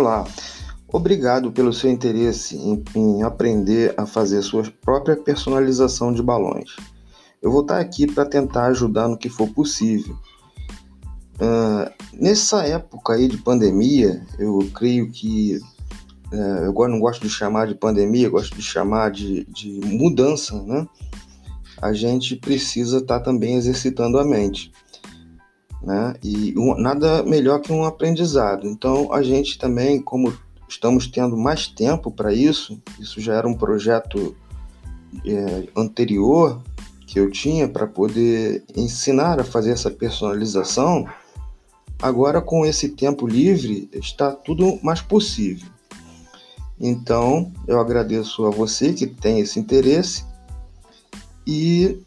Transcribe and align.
Olá, 0.00 0.26
obrigado 0.88 1.52
pelo 1.52 1.74
seu 1.74 1.90
interesse 1.90 2.56
em, 2.56 2.82
em, 2.96 3.22
aprender 3.22 3.92
a 3.98 4.06
fazer 4.06 4.40
sua 4.40 4.62
própria 4.80 5.14
personalização 5.14 6.10
de 6.10 6.22
balões. 6.22 6.74
Eu 7.42 7.52
vou 7.52 7.60
estar 7.60 7.78
aqui 7.78 8.10
para 8.10 8.24
tentar 8.24 8.68
ajudar 8.68 9.08
no 9.08 9.18
que 9.18 9.28
for 9.28 9.46
possível. 9.48 10.16
Uh, 11.34 11.92
nessa 12.14 12.66
época 12.66 13.12
aí 13.12 13.28
de 13.28 13.36
pandemia, 13.36 14.24
eu 14.38 14.60
creio 14.74 15.10
que 15.10 15.58
uh, 16.32 16.82
eu 16.82 16.88
não 16.88 16.98
gosto 16.98 17.20
de 17.20 17.28
chamar 17.28 17.66
de 17.66 17.74
pandemia, 17.74 18.30
gosto 18.30 18.56
de 18.56 18.62
chamar 18.62 19.10
de, 19.10 19.44
de 19.50 19.80
mudança, 19.84 20.62
né? 20.62 20.86
A 21.76 21.92
gente 21.92 22.36
precisa 22.36 23.00
estar 23.00 23.20
também 23.20 23.56
exercitando 23.56 24.18
a 24.18 24.24
mente 24.24 24.72
né? 25.82 26.14
E 26.22 26.54
um, 26.56 26.74
nada 26.76 27.22
melhor 27.22 27.60
que 27.60 27.72
um 27.72 27.84
aprendizado. 27.84 28.66
Então, 28.66 29.12
a 29.12 29.22
gente 29.22 29.58
também, 29.58 30.00
como 30.00 30.32
estamos 30.68 31.06
tendo 31.06 31.36
mais 31.36 31.66
tempo 31.66 32.10
para 32.10 32.32
isso, 32.32 32.80
isso 32.98 33.20
já 33.20 33.34
era 33.34 33.48
um 33.48 33.54
projeto 33.54 34.36
é, 35.26 35.68
anterior 35.76 36.60
que 37.06 37.18
eu 37.18 37.30
tinha 37.30 37.68
para 37.68 37.86
poder 37.86 38.62
ensinar 38.76 39.40
a 39.40 39.44
fazer 39.44 39.72
essa 39.72 39.90
personalização. 39.90 41.08
Agora, 42.00 42.40
com 42.40 42.64
esse 42.64 42.90
tempo 42.90 43.26
livre, 43.26 43.88
está 43.92 44.30
tudo 44.30 44.78
mais 44.82 45.00
possível. 45.00 45.68
Então, 46.78 47.52
eu 47.66 47.78
agradeço 47.78 48.46
a 48.46 48.50
você 48.50 48.92
que 48.92 49.06
tem 49.06 49.40
esse 49.40 49.58
interesse 49.58 50.24
e 51.46 52.00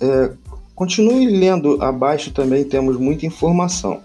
é, 0.00 0.32
Continue 0.76 1.24
lendo 1.30 1.82
abaixo 1.82 2.30
também 2.34 2.62
temos 2.62 2.98
muita 2.98 3.24
informação. 3.24 4.02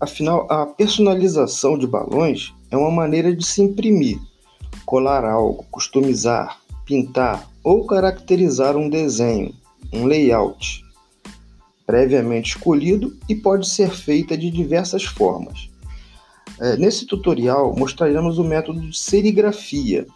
Afinal, 0.00 0.46
a 0.48 0.64
personalização 0.64 1.76
de 1.76 1.84
balões 1.84 2.54
é 2.70 2.76
uma 2.76 2.92
maneira 2.92 3.34
de 3.34 3.44
se 3.44 3.60
imprimir, 3.60 4.20
colar 4.84 5.24
algo, 5.24 5.66
customizar, 5.68 6.60
pintar 6.84 7.44
ou 7.64 7.84
caracterizar 7.84 8.76
um 8.76 8.88
desenho, 8.88 9.52
um 9.92 10.06
layout, 10.06 10.84
previamente 11.84 12.50
escolhido 12.50 13.18
e 13.28 13.34
pode 13.34 13.68
ser 13.68 13.90
feita 13.90 14.38
de 14.38 14.48
diversas 14.48 15.02
formas. 15.02 15.68
É, 16.60 16.76
nesse 16.76 17.04
tutorial 17.04 17.74
mostraremos 17.76 18.38
o 18.38 18.44
método 18.44 18.80
de 18.80 18.96
serigrafia. 18.96 20.06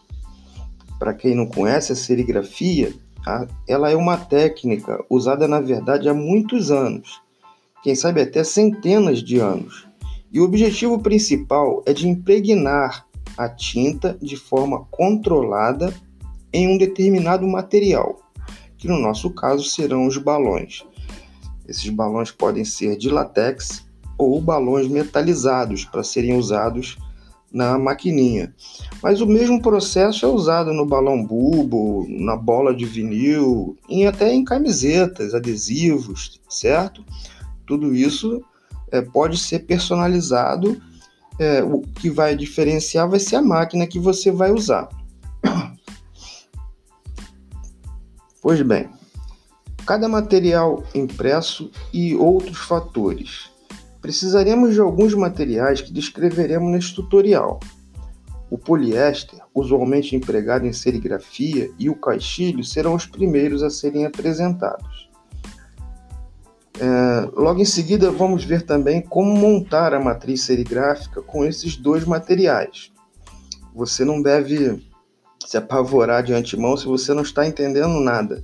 Para 1.01 1.15
quem 1.15 1.35
não 1.35 1.47
conhece 1.47 1.91
a 1.91 1.97
serigrafia, 1.97 2.95
ela 3.69 3.91
é 3.91 3.97
uma 3.97 4.17
técnica 4.17 5.05
usada 5.09 5.47
na 5.47 5.61
verdade 5.61 6.09
há 6.09 6.15
muitos 6.15 6.71
anos, 6.71 7.21
quem 7.83 7.95
sabe 7.95 8.21
até 8.21 8.45
centenas 8.45 9.23
de 9.23 9.39
anos. 9.39 9.87
E 10.33 10.41
o 10.41 10.45
objetivo 10.45 10.99
principal 10.99 11.83
é 11.87 11.93
de 11.93 12.09
impregnar 12.09 13.07
a 13.37 13.49
tinta 13.49 14.17
de 14.21 14.37
forma 14.37 14.87
controlada 14.91 15.93
em 16.53 16.69
um 16.69 16.79
determinado 16.79 17.47
material, 17.47 18.21
que 18.77 18.89
no 18.89 18.99
nosso 18.99 19.31
caso 19.31 19.65
serão 19.65 20.07
os 20.07 20.17
balões. 20.17 20.85
Esses 21.67 21.89
balões 21.89 22.31
podem 22.31 22.65
ser 22.65 22.97
de 22.97 23.09
látex 23.09 23.87
ou 24.19 24.41
balões 24.41 24.89
metalizados 24.89 25.85
para 25.85 26.03
serem 26.03 26.37
usados 26.37 26.99
na 27.53 27.79
maquininha. 27.79 28.55
Mas 29.03 29.21
o 29.21 29.27
mesmo 29.27 29.61
processo 29.61 30.25
é 30.25 30.29
usado 30.29 30.73
no 30.73 30.87
balão 30.87 31.25
bulbo, 31.25 32.07
na 32.09 32.37
bola 32.37 32.75
de 32.75 32.85
vinil, 32.85 33.77
e 33.89 34.07
até 34.07 34.33
em 34.33 34.45
camisetas, 34.45 35.35
adesivos, 35.35 36.41
certo? 36.49 37.05
Tudo 37.67 37.95
isso 37.95 38.43
é, 38.91 39.01
pode 39.01 39.39
ser 39.39 39.61
personalizado. 39.61 40.81
É, 41.39 41.63
o 41.63 41.81
que 41.81 42.11
vai 42.11 42.37
diferenciar 42.37 43.09
vai 43.09 43.19
ser 43.19 43.37
a 43.37 43.43
máquina 43.43 43.87
que 43.87 43.99
você 43.99 44.31
vai 44.31 44.53
usar. 44.53 44.89
Pois 48.43 48.63
bem, 48.63 48.89
cada 49.85 50.09
material 50.09 50.83
impresso 50.95 51.71
e 51.93 52.15
outros 52.15 52.57
fatores 52.57 53.51
Precisaremos 54.01 54.75
de 54.75 54.81
alguns 54.81 55.15
materiais 55.15 55.81
que 55.81 55.93
descreveremos 55.93 56.71
neste 56.71 56.95
tutorial. 56.95 57.61
O 58.51 58.59
poliéster, 58.59 59.39
usualmente 59.55 60.17
empregado 60.17 60.67
em 60.67 60.73
serigrafia, 60.73 61.71
e 61.79 61.89
o 61.89 61.95
caixilho 61.95 62.65
serão 62.65 62.95
os 62.95 63.07
primeiros 63.07 63.63
a 63.63 63.71
serem 63.71 64.07
apresentados. 64.07 65.11
É, 66.81 67.31
logo 67.35 67.61
em 67.61 67.65
seguida, 67.67 68.11
vamos 68.11 68.43
ver 68.43 68.63
também 68.63 69.03
como 69.03 69.37
montar 69.37 69.93
a 69.93 70.01
matriz 70.01 70.43
serigráfica 70.43 71.21
com 71.21 71.45
esses 71.45 71.77
dois 71.77 72.05
materiais. 72.07 72.91
Você 73.75 74.03
não 74.03 74.23
deve 74.23 74.83
se 75.47 75.59
apavorar 75.59 76.23
de 76.23 76.33
antemão 76.33 76.77
se 76.77 76.87
você 76.87 77.13
não 77.13 77.23
está 77.23 77.47
entendendo 77.47 78.01
nada, 78.01 78.43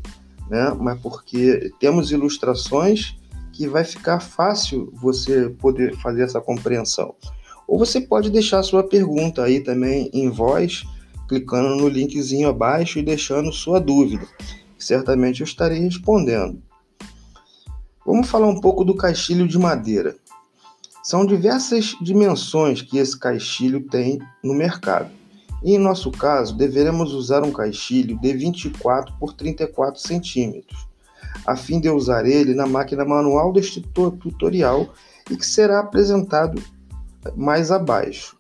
né? 0.51 0.77
mas 0.79 1.01
porque 1.01 1.73
temos 1.81 2.13
ilustrações 2.13 3.17
que 3.57 3.67
vai 3.67 3.85
ficar 3.85 4.21
fácil 4.21 4.93
você 4.93 5.49
poder 5.49 5.97
fazer 5.97 6.25
essa 6.25 6.41
compreensão. 6.41 7.15
Ou 7.67 7.79
você 7.79 8.01
pode 8.01 8.31
deixar 8.31 8.63
sua 8.63 8.85
pergunta 8.85 9.43
aí 9.43 9.61
também 9.61 10.11
em 10.13 10.29
voz, 10.29 10.85
clicando 11.27 11.75
no 11.75 11.89
linkzinho 11.89 12.49
abaixo 12.49 12.99
e 12.99 13.03
deixando 13.03 13.51
sua 13.51 13.81
dúvida. 13.81 14.27
Certamente 14.79 15.41
eu 15.41 15.47
estarei 15.47 15.79
respondendo. 15.79 16.63
Vamos 18.05 18.29
falar 18.29 18.47
um 18.47 18.61
pouco 18.61 18.85
do 18.85 18.95
caixilho 18.95 19.49
de 19.49 19.59
madeira. 19.59 20.15
São 21.03 21.25
diversas 21.25 21.97
dimensões 22.01 22.83
que 22.83 22.99
esse 22.99 23.19
caixilho 23.19 23.81
tem 23.89 24.21
no 24.45 24.55
mercado. 24.55 25.11
E 25.65 25.73
em 25.73 25.79
nosso 25.79 26.11
caso, 26.11 26.55
deveremos 26.55 27.15
usar 27.15 27.43
um 27.43 27.51
caixilho 27.51 28.21
de 28.21 28.33
24 28.35 29.15
por 29.19 29.33
34 29.33 30.01
centímetros 30.01 30.87
a 31.47 31.57
fim 31.57 31.81
de 31.81 31.89
usar 31.89 32.27
ele 32.27 32.55
na 32.55 32.67
máquina 32.67 33.05
manual 33.05 33.53
deste 33.53 33.81
tutorial 33.81 34.93
e 35.31 35.37
que 35.37 35.47
será 35.47 35.81
apresentado 35.81 36.63
mais 37.37 37.71
abaixo. 37.71 38.37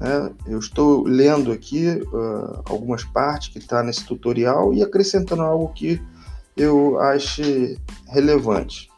É, 0.00 0.52
eu 0.52 0.58
estou 0.58 1.04
lendo 1.04 1.52
aqui 1.52 1.88
uh, 1.88 2.62
algumas 2.64 3.04
partes 3.04 3.48
que 3.48 3.58
está 3.58 3.82
nesse 3.82 4.04
tutorial 4.04 4.74
e 4.74 4.82
acrescentando 4.82 5.42
algo 5.42 5.72
que 5.72 6.02
eu 6.56 6.98
ache 7.00 7.78
relevante, 8.08 8.90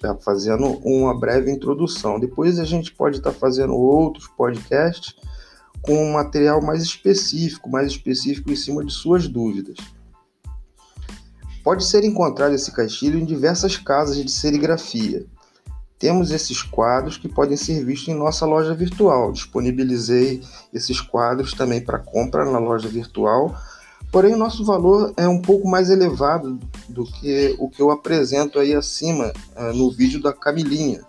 tá 0.00 0.16
fazendo 0.16 0.66
uma 0.84 1.18
breve 1.18 1.50
introdução. 1.50 2.18
Depois 2.18 2.58
a 2.58 2.64
gente 2.64 2.92
pode 2.92 3.18
estar 3.18 3.32
tá 3.32 3.38
fazendo 3.38 3.74
outros 3.74 4.26
podcasts 4.28 5.14
com 5.82 5.94
um 5.94 6.12
material 6.12 6.60
mais 6.62 6.82
específico, 6.82 7.68
mais 7.68 7.88
específico 7.88 8.50
em 8.50 8.56
cima 8.56 8.84
de 8.84 8.92
suas 8.92 9.28
dúvidas. 9.28 9.76
Pode 11.70 11.84
ser 11.84 12.02
encontrado 12.02 12.52
esse 12.52 12.72
caixilho 12.72 13.16
em 13.16 13.24
diversas 13.24 13.76
casas 13.76 14.16
de 14.16 14.28
serigrafia. 14.28 15.24
Temos 16.00 16.32
esses 16.32 16.64
quadros 16.64 17.16
que 17.16 17.28
podem 17.28 17.56
ser 17.56 17.84
vistos 17.84 18.08
em 18.08 18.18
nossa 18.18 18.44
loja 18.44 18.74
virtual. 18.74 19.30
Disponibilizei 19.30 20.42
esses 20.74 21.00
quadros 21.00 21.54
também 21.54 21.80
para 21.80 22.00
compra 22.00 22.44
na 22.44 22.58
loja 22.58 22.88
virtual, 22.88 23.54
porém 24.10 24.34
o 24.34 24.36
nosso 24.36 24.64
valor 24.64 25.14
é 25.16 25.28
um 25.28 25.40
pouco 25.40 25.68
mais 25.68 25.90
elevado 25.90 26.58
do 26.88 27.04
que 27.04 27.54
o 27.56 27.70
que 27.70 27.80
eu 27.80 27.92
apresento 27.92 28.58
aí 28.58 28.74
acima 28.74 29.32
uh, 29.56 29.72
no 29.72 29.92
vídeo 29.92 30.20
da 30.20 30.32
Camilinha, 30.32 31.02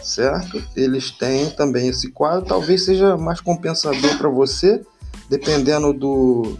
certo? 0.00 0.62
Eles 0.76 1.10
têm 1.10 1.50
também 1.50 1.88
esse 1.88 2.12
quadro, 2.12 2.46
talvez 2.46 2.84
seja 2.84 3.16
mais 3.16 3.40
compensador 3.40 4.16
para 4.16 4.28
você, 4.28 4.80
dependendo 5.28 5.92
do, 5.92 6.56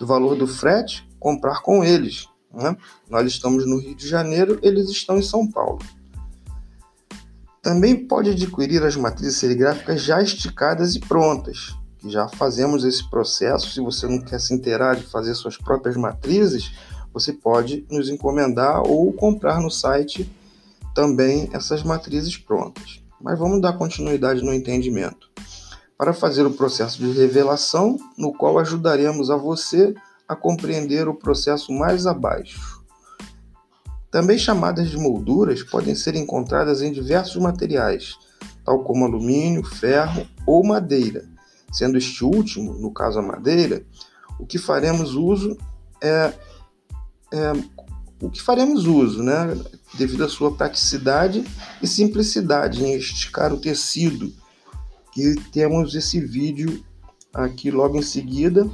do 0.00 0.04
valor 0.04 0.34
do 0.34 0.48
frete, 0.48 1.08
comprar 1.20 1.62
com 1.62 1.84
eles. 1.84 2.28
Né? 2.52 2.76
Nós 3.08 3.26
estamos 3.26 3.66
no 3.66 3.78
Rio 3.78 3.94
de 3.94 4.08
Janeiro, 4.08 4.58
eles 4.62 4.88
estão 4.90 5.18
em 5.18 5.22
São 5.22 5.46
Paulo. 5.46 5.78
Também 7.62 7.94
pode 8.06 8.30
adquirir 8.30 8.82
as 8.82 8.96
matrizes 8.96 9.36
serigráficas 9.36 10.02
já 10.02 10.22
esticadas 10.22 10.94
e 10.94 11.00
prontas, 11.00 11.76
que 11.98 12.08
já 12.08 12.26
fazemos 12.28 12.84
esse 12.84 13.08
processo. 13.10 13.70
Se 13.70 13.80
você 13.80 14.06
não 14.06 14.20
quer 14.20 14.40
se 14.40 14.54
inteirar 14.54 14.96
de 14.96 15.02
fazer 15.02 15.34
suas 15.34 15.56
próprias 15.58 15.96
matrizes, 15.96 16.72
você 17.12 17.32
pode 17.32 17.86
nos 17.90 18.08
encomendar 18.08 18.82
ou 18.82 19.12
comprar 19.12 19.60
no 19.60 19.70
site 19.70 20.30
também 20.94 21.50
essas 21.52 21.82
matrizes 21.82 22.36
prontas. 22.36 23.02
Mas 23.20 23.38
vamos 23.38 23.60
dar 23.60 23.74
continuidade 23.74 24.42
no 24.42 24.54
entendimento. 24.54 25.28
Para 25.98 26.14
fazer 26.14 26.46
o 26.46 26.52
processo 26.52 26.98
de 26.98 27.12
revelação, 27.12 27.98
no 28.16 28.32
qual 28.32 28.58
ajudaremos 28.58 29.30
a 29.30 29.36
você 29.36 29.94
a 30.30 30.36
compreender 30.36 31.08
o 31.08 31.14
processo 31.14 31.72
mais 31.72 32.06
abaixo. 32.06 32.80
Também 34.12 34.38
chamadas 34.38 34.88
de 34.88 34.96
molduras 34.96 35.60
podem 35.64 35.92
ser 35.92 36.14
encontradas 36.14 36.82
em 36.82 36.92
diversos 36.92 37.42
materiais, 37.42 38.16
tal 38.64 38.84
como 38.84 39.04
alumínio, 39.04 39.64
ferro 39.64 40.24
ou 40.46 40.64
madeira. 40.64 41.28
Sendo 41.72 41.98
este 41.98 42.24
último, 42.24 42.74
no 42.74 42.92
caso 42.92 43.18
a 43.18 43.22
madeira, 43.22 43.84
o 44.38 44.46
que 44.46 44.56
faremos 44.56 45.16
uso 45.16 45.58
é, 46.00 46.32
é 47.32 47.52
o 48.22 48.30
que 48.30 48.40
faremos 48.40 48.86
uso, 48.86 49.24
né? 49.24 49.58
Devido 49.98 50.22
à 50.22 50.28
sua 50.28 50.54
praticidade 50.54 51.44
e 51.82 51.88
simplicidade 51.88 52.84
em 52.84 52.94
esticar 52.94 53.52
o 53.52 53.58
tecido 53.58 54.32
E 55.16 55.34
temos 55.50 55.96
esse 55.96 56.20
vídeo 56.20 56.84
aqui 57.34 57.68
logo 57.72 57.96
em 57.96 58.02
seguida, 58.02 58.70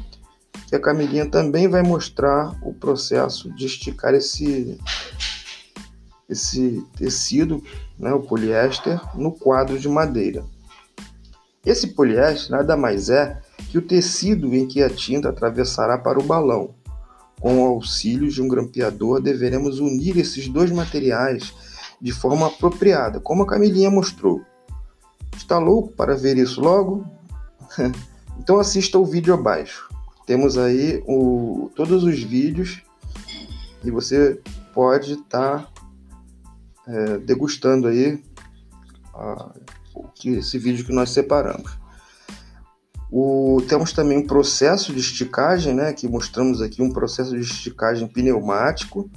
que 0.66 0.74
a 0.74 0.80
Camilinha 0.80 1.26
também 1.26 1.68
vai 1.68 1.82
mostrar 1.82 2.56
o 2.62 2.74
processo 2.74 3.52
de 3.54 3.66
esticar 3.66 4.14
esse, 4.14 4.78
esse 6.28 6.84
tecido, 6.96 7.62
né, 7.98 8.12
o 8.12 8.20
poliéster, 8.20 9.00
no 9.14 9.32
quadro 9.32 9.78
de 9.78 9.88
madeira. 9.88 10.44
Esse 11.64 11.88
poliéster 11.88 12.50
nada 12.50 12.76
mais 12.76 13.08
é 13.08 13.40
que 13.70 13.78
o 13.78 13.82
tecido 13.82 14.54
em 14.54 14.66
que 14.66 14.82
a 14.82 14.90
tinta 14.90 15.28
atravessará 15.28 15.98
para 15.98 16.18
o 16.18 16.22
balão. 16.22 16.74
Com 17.40 17.62
o 17.62 17.66
auxílio 17.66 18.28
de 18.28 18.42
um 18.42 18.48
grampeador, 18.48 19.20
deveremos 19.20 19.78
unir 19.78 20.16
esses 20.16 20.48
dois 20.48 20.70
materiais 20.70 21.52
de 22.00 22.12
forma 22.12 22.46
apropriada, 22.46 23.20
como 23.20 23.42
a 23.42 23.46
Camilinha 23.46 23.90
mostrou. 23.90 24.42
Está 25.36 25.58
louco 25.58 25.92
para 25.92 26.16
ver 26.16 26.36
isso 26.36 26.60
logo? 26.60 27.04
então 28.38 28.58
assista 28.58 28.98
o 28.98 29.04
vídeo 29.04 29.34
abaixo. 29.34 29.88
Temos 30.26 30.58
aí 30.58 31.02
o, 31.06 31.70
todos 31.76 32.02
os 32.02 32.20
vídeos 32.20 32.82
e 33.84 33.90
você 33.90 34.40
pode 34.75 35.12
estar 35.12 35.62
tá, 35.62 35.69
é, 36.88 37.19
degustando 37.19 37.87
aí 37.87 38.20
a, 39.14 39.52
esse 40.25 40.58
vídeo 40.58 40.84
que 40.84 40.93
nós 40.93 41.11
separamos. 41.11 41.78
O, 43.11 43.62
temos 43.69 43.93
também 43.93 44.19
um 44.19 44.26
processo 44.26 44.93
de 44.93 44.99
esticagem, 44.99 45.73
né, 45.73 45.93
que 45.93 46.08
mostramos 46.08 46.61
aqui 46.61 46.82
um 46.82 46.90
processo 46.90 47.31
de 47.31 47.40
esticagem 47.40 48.08
pneumático 48.08 49.08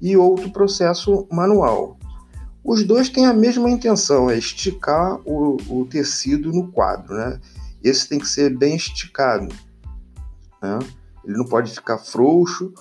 e 0.00 0.16
outro 0.16 0.52
processo 0.52 1.26
manual. 1.32 1.98
Os 2.62 2.84
dois 2.84 3.08
têm 3.08 3.26
a 3.26 3.32
mesma 3.32 3.70
intenção, 3.70 4.30
é 4.30 4.36
esticar 4.36 5.18
o, 5.24 5.56
o 5.68 5.86
tecido 5.86 6.52
no 6.52 6.70
quadro. 6.70 7.14
Né? 7.14 7.40
Esse 7.82 8.08
tem 8.08 8.18
que 8.18 8.28
ser 8.28 8.56
bem 8.56 8.76
esticado. 8.76 9.48
Né? 10.62 10.78
Ele 11.24 11.36
não 11.36 11.44
pode 11.44 11.72
ficar 11.72 11.98
frouxo 11.98 12.72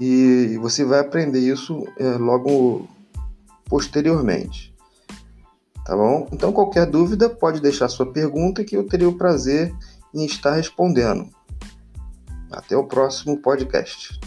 e 0.00 0.56
você 0.60 0.84
vai 0.84 1.00
aprender 1.00 1.40
isso 1.40 1.86
é, 1.98 2.16
logo 2.16 2.88
posteriormente. 3.64 4.74
Tá 5.84 5.96
bom? 5.96 6.28
Então, 6.32 6.52
qualquer 6.52 6.86
dúvida, 6.86 7.30
pode 7.30 7.60
deixar 7.60 7.88
sua 7.88 8.12
pergunta 8.12 8.62
que 8.62 8.76
eu 8.76 8.86
terei 8.86 9.06
o 9.06 9.16
prazer 9.16 9.74
em 10.14 10.26
estar 10.26 10.52
respondendo. 10.52 11.28
Até 12.50 12.76
o 12.76 12.84
próximo 12.84 13.40
podcast. 13.40 14.20